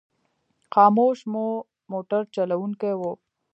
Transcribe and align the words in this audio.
خاموش 0.73 1.19
مو 1.31 1.45
موټر 1.91 2.21
چلوونکی 2.35 2.93
و. 2.99 3.01